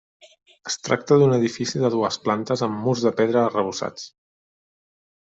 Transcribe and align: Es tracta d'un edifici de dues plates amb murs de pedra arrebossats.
Es 0.69 0.77
tracta 0.85 1.17
d'un 1.23 1.33
edifici 1.35 1.81
de 1.83 1.91
dues 1.95 2.17
plates 2.23 2.65
amb 2.69 2.81
murs 2.87 3.05
de 3.09 3.13
pedra 3.21 3.45
arrebossats. 3.51 4.09